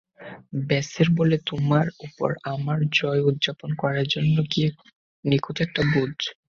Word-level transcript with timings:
বেসের 0.63 1.07
বলে 1.17 1.37
তোমার 1.49 1.85
উপর 2.05 2.29
আমার 2.53 2.79
জয় 2.91 3.21
উদযাপন 3.29 3.69
করার 3.81 4.05
জন্য 4.07 4.35
কী 4.51 4.63
নিখুঁত 5.25 5.57
একটা 5.61 5.81
ভোজ। 5.91 6.17